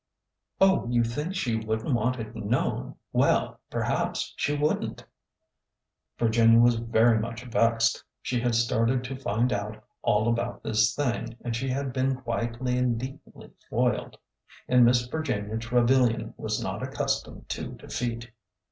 [0.59, 2.95] ''Oh, you think she would n't want it known.
[3.13, 5.05] Well,— perhaps she would n't!"
[6.17, 8.03] Virginia was very much vexed.
[8.19, 12.79] She had started to find out all about this thing, and she had been quietly
[12.79, 14.17] and neatly foiled.
[14.67, 18.31] And Miss Virginia Trevilian was not ac customed to defeat.